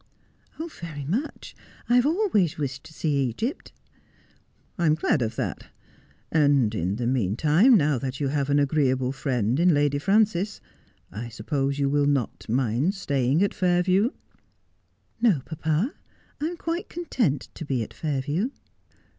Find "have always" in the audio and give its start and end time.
1.95-2.57